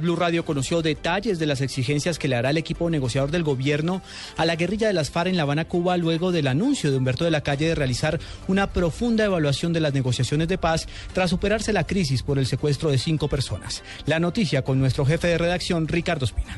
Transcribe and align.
Blue 0.00 0.14
Radio 0.14 0.44
conoció 0.44 0.80
detalles 0.80 1.40
de 1.40 1.46
las 1.46 1.60
exigencias 1.60 2.20
que 2.20 2.28
le 2.28 2.36
hará 2.36 2.50
el 2.50 2.56
equipo 2.56 2.88
negociador 2.88 3.32
del 3.32 3.42
gobierno 3.42 4.00
a 4.36 4.46
la 4.46 4.54
guerrilla 4.54 4.86
de 4.86 4.92
las 4.92 5.10
FARC 5.10 5.30
en 5.30 5.36
La 5.36 5.42
Habana, 5.42 5.64
Cuba, 5.64 5.96
luego 5.96 6.30
del 6.30 6.46
anuncio 6.46 6.92
de 6.92 6.98
Humberto 6.98 7.24
de 7.24 7.32
la 7.32 7.40
Calle 7.40 7.66
de 7.66 7.74
realizar 7.74 8.20
una 8.46 8.68
profunda 8.68 9.24
evaluación 9.24 9.72
de 9.72 9.80
las 9.80 9.94
negociaciones 9.94 10.46
de 10.46 10.56
paz 10.56 10.86
tras 11.12 11.30
superarse 11.30 11.72
la 11.72 11.84
crisis 11.84 12.22
por 12.22 12.38
el 12.38 12.46
secuestro 12.46 12.92
de 12.92 12.98
cinco 12.98 13.26
personas. 13.26 13.82
La 14.06 14.20
noticia 14.20 14.62
con 14.62 14.78
nuestro 14.78 15.04
jefe 15.04 15.26
de 15.26 15.38
redacción, 15.38 15.88
Ricardo 15.88 16.26
Espina. 16.26 16.56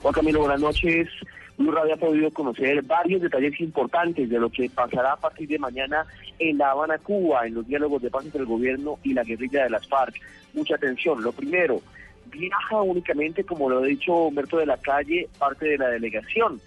Juan 0.00 0.14
Camilo, 0.14 0.38
buenas 0.38 0.60
noches. 0.60 1.08
Blue 1.56 1.72
Radio 1.72 1.94
ha 1.94 1.96
podido 1.96 2.30
conocer 2.30 2.80
varios 2.82 3.20
detalles 3.20 3.58
importantes 3.58 4.30
de 4.30 4.38
lo 4.38 4.50
que 4.50 4.70
pasará 4.70 5.14
a 5.14 5.16
partir 5.16 5.48
de 5.48 5.58
mañana 5.58 6.06
en 6.38 6.56
La 6.58 6.70
Habana, 6.70 6.98
Cuba, 6.98 7.44
en 7.44 7.54
los 7.54 7.66
diálogos 7.66 8.00
de 8.02 8.10
paz 8.10 8.24
entre 8.24 8.42
el 8.42 8.46
gobierno 8.46 9.00
y 9.02 9.14
la 9.14 9.24
guerrilla 9.24 9.64
de 9.64 9.70
las 9.70 9.88
FARC. 9.88 10.14
Mucha 10.54 10.76
atención. 10.76 11.20
Lo 11.24 11.32
primero, 11.32 11.82
viaja 12.30 12.82
únicamente, 12.82 13.44
como 13.44 13.70
lo 13.70 13.78
ha 13.78 13.86
dicho 13.86 14.14
Humberto 14.14 14.58
de 14.58 14.66
la 14.66 14.76
Calle, 14.76 15.28
parte 15.38 15.66
de 15.66 15.78
la 15.78 15.88
delegación. 15.88 16.60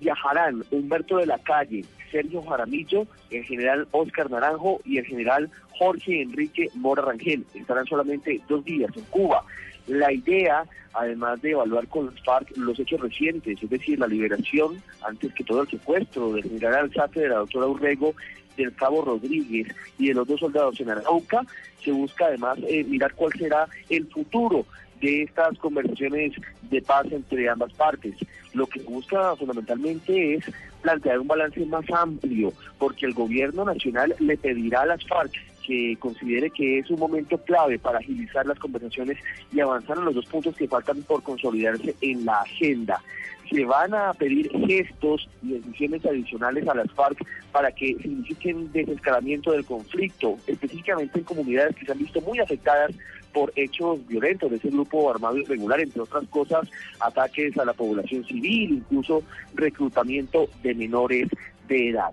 Viajarán 0.00 0.64
Humberto 0.70 1.18
de 1.18 1.26
la 1.26 1.38
Calle, 1.38 1.84
Sergio 2.10 2.42
Jaramillo, 2.42 3.06
el 3.30 3.44
general 3.44 3.88
Oscar 3.90 4.30
Naranjo 4.30 4.80
y 4.84 4.98
el 4.98 5.06
general 5.06 5.50
Jorge 5.78 6.22
Enrique 6.22 6.68
Mora 6.74 7.02
Rangel. 7.02 7.44
Estarán 7.54 7.86
solamente 7.86 8.40
dos 8.48 8.64
días 8.64 8.90
en 8.96 9.04
Cuba. 9.04 9.44
La 9.86 10.12
idea, 10.12 10.64
además 10.92 11.40
de 11.42 11.52
evaluar 11.52 11.86
con 11.88 12.06
los 12.06 12.22
FARC 12.22 12.56
los 12.56 12.78
hechos 12.78 13.00
recientes, 13.00 13.62
es 13.62 13.70
decir, 13.70 13.98
la 13.98 14.06
liberación, 14.06 14.82
antes 15.02 15.32
que 15.34 15.44
todo 15.44 15.62
el 15.62 15.68
secuestro 15.68 16.32
del 16.32 16.44
general 16.44 16.74
Alzate, 16.74 17.20
de 17.20 17.28
la 17.28 17.36
doctora 17.36 17.66
Urrego, 17.66 18.14
del 18.56 18.74
cabo 18.74 19.04
Rodríguez 19.04 19.68
y 19.98 20.08
de 20.08 20.14
los 20.14 20.26
dos 20.26 20.40
soldados 20.40 20.78
en 20.80 20.90
Arauca, 20.90 21.42
se 21.82 21.92
busca 21.92 22.26
además 22.26 22.58
eh, 22.68 22.84
mirar 22.84 23.14
cuál 23.14 23.32
será 23.32 23.68
el 23.88 24.06
futuro 24.08 24.66
de 25.00 25.22
estas 25.22 25.58
conversaciones 25.58 26.32
de 26.62 26.82
paz 26.82 27.06
entre 27.10 27.48
ambas 27.48 27.72
partes. 27.74 28.14
Lo 28.54 28.66
que 28.66 28.80
busca 28.80 29.36
fundamentalmente 29.36 30.34
es 30.34 30.44
plantear 30.82 31.18
un 31.18 31.28
balance 31.28 31.64
más 31.66 31.84
amplio, 31.90 32.52
porque 32.78 33.06
el 33.06 33.14
gobierno 33.14 33.64
nacional 33.64 34.14
le 34.18 34.36
pedirá 34.36 34.82
a 34.82 34.86
las 34.86 35.06
FARC 35.06 35.32
que 35.68 35.96
considere 35.98 36.50
que 36.50 36.78
es 36.78 36.90
un 36.90 36.98
momento 36.98 37.36
clave 37.36 37.78
para 37.78 37.98
agilizar 37.98 38.46
las 38.46 38.58
conversaciones 38.58 39.18
y 39.52 39.60
avanzar 39.60 39.98
en 39.98 40.06
los 40.06 40.14
dos 40.14 40.24
puntos 40.24 40.56
que 40.56 40.66
faltan 40.66 41.02
por 41.02 41.22
consolidarse 41.22 41.94
en 42.00 42.24
la 42.24 42.40
agenda. 42.40 43.02
Se 43.50 43.64
van 43.64 43.94
a 43.94 44.14
pedir 44.14 44.50
gestos 44.66 45.28
y 45.42 45.52
decisiones 45.52 46.04
adicionales 46.06 46.66
a 46.68 46.74
las 46.74 46.90
FARC 46.92 47.18
para 47.52 47.70
que 47.70 47.96
signifiquen 48.00 48.72
desescalamiento 48.72 49.52
del 49.52 49.64
conflicto, 49.64 50.38
específicamente 50.46 51.18
en 51.18 51.24
comunidades 51.24 51.76
que 51.76 51.84
se 51.84 51.92
han 51.92 51.98
visto 51.98 52.20
muy 52.22 52.38
afectadas 52.40 52.92
por 53.32 53.52
hechos 53.56 54.06
violentos 54.06 54.50
de 54.50 54.56
ese 54.56 54.70
grupo 54.70 55.10
armado 55.10 55.38
irregular, 55.38 55.80
entre 55.80 56.02
otras 56.02 56.26
cosas, 56.28 56.68
ataques 57.00 57.56
a 57.58 57.64
la 57.64 57.72
población 57.72 58.24
civil, 58.24 58.72
incluso 58.72 59.22
reclutamiento 59.54 60.48
de 60.62 60.74
menores 60.74 61.28
de 61.68 61.90
edad. 61.90 62.10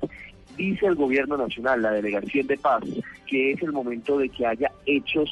Dice 0.58 0.86
el 0.86 0.96
gobierno 0.96 1.38
nacional, 1.38 1.82
la 1.82 1.92
delegación 1.92 2.48
de 2.48 2.58
paz, 2.58 2.84
que 3.28 3.52
es 3.52 3.62
el 3.62 3.74
momento 3.74 4.18
de 4.18 4.30
que 4.30 4.46
haya 4.46 4.72
hechos 4.86 5.30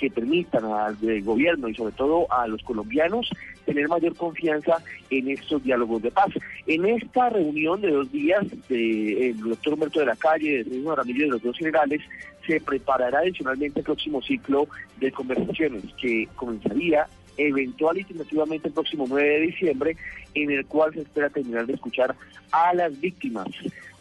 que 0.00 0.10
permitan 0.10 0.64
al 0.64 0.96
gobierno 1.22 1.68
y 1.68 1.74
sobre 1.74 1.92
todo 1.92 2.26
a 2.32 2.48
los 2.48 2.62
colombianos 2.62 3.28
tener 3.66 3.86
mayor 3.86 4.16
confianza 4.16 4.82
en 5.10 5.28
estos 5.28 5.62
diálogos 5.62 6.00
de 6.00 6.10
paz. 6.10 6.30
En 6.66 6.86
esta 6.86 7.28
reunión 7.28 7.82
de 7.82 7.90
dos 7.90 8.10
días 8.10 8.46
del 8.70 9.38
doctor 9.40 9.74
Humberto 9.74 10.00
de 10.00 10.06
la 10.06 10.16
Calle, 10.16 10.64
de 10.64 10.64
Sergio 10.64 10.96
Ramírez 10.96 11.22
de 11.22 11.28
los 11.28 11.42
dos 11.42 11.58
generales, 11.58 12.00
se 12.46 12.58
preparará 12.62 13.18
adicionalmente 13.18 13.80
el 13.80 13.84
próximo 13.84 14.22
ciclo 14.22 14.68
de 14.98 15.12
conversaciones 15.12 15.82
que 16.00 16.26
comenzaría 16.34 17.06
eventual 17.36 17.98
y 17.98 18.04
tentativamente 18.04 18.68
el 18.68 18.74
próximo 18.74 19.04
9 19.06 19.28
de 19.28 19.40
diciembre, 19.40 19.96
en 20.34 20.50
el 20.50 20.64
cual 20.64 20.94
se 20.94 21.02
espera 21.02 21.28
terminar 21.28 21.66
de 21.66 21.74
escuchar 21.74 22.16
a 22.52 22.72
las 22.72 22.98
víctimas, 22.98 23.48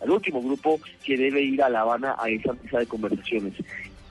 al 0.01 0.11
último 0.11 0.41
grupo 0.41 0.79
que 1.03 1.17
debe 1.17 1.41
ir 1.41 1.61
a 1.61 1.69
La 1.69 1.81
Habana 1.81 2.15
a 2.17 2.29
esa 2.29 2.53
mesa 2.53 2.79
de 2.79 2.85
conversaciones. 2.85 3.53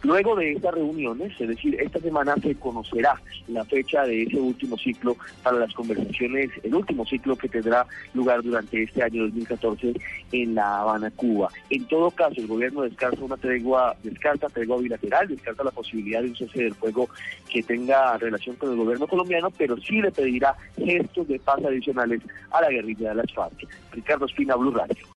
Luego 0.02 0.36
de 0.36 0.52
estas 0.52 0.74
reuniones, 0.74 1.32
es 1.40 1.48
decir, 1.48 1.74
esta 1.80 1.98
semana 1.98 2.36
se 2.36 2.54
conocerá 2.54 3.20
la 3.48 3.64
fecha 3.64 4.04
de 4.04 4.22
ese 4.22 4.38
último 4.38 4.78
ciclo 4.78 5.16
para 5.42 5.58
las 5.58 5.74
conversaciones, 5.74 6.50
el 6.62 6.74
último 6.74 7.04
ciclo 7.04 7.34
que 7.36 7.48
tendrá 7.48 7.84
lugar 8.14 8.42
durante 8.42 8.82
este 8.82 9.02
año 9.02 9.24
2014 9.24 9.94
en 10.30 10.54
La 10.54 10.82
Habana, 10.82 11.10
Cuba. 11.10 11.48
En 11.70 11.84
todo 11.86 12.12
caso, 12.12 12.40
el 12.40 12.46
gobierno 12.46 12.82
descarta 12.82 13.24
una 13.24 13.36
tregua, 13.36 13.96
descarta 14.04 14.48
tregua 14.48 14.78
bilateral, 14.78 15.26
descarta 15.26 15.64
la 15.64 15.72
posibilidad 15.72 16.22
de 16.22 16.28
un 16.28 16.36
cese 16.36 16.62
del 16.62 16.74
fuego 16.74 17.08
que 17.50 17.62
tenga 17.64 18.16
relación 18.18 18.54
con 18.54 18.70
el 18.70 18.76
gobierno 18.76 19.08
colombiano, 19.08 19.50
pero 19.50 19.76
sí 19.78 20.00
le 20.00 20.12
pedirá 20.12 20.54
gestos 20.76 21.26
de 21.26 21.40
paz 21.40 21.58
adicionales 21.64 22.22
a 22.52 22.60
la 22.60 22.70
guerrilla 22.70 23.08
de 23.08 23.14
las 23.16 23.32
FARC. 23.32 23.66
Ricardo 23.92 24.26
Espina, 24.26 24.54
Blue 24.54 24.70
Radio. 24.70 25.08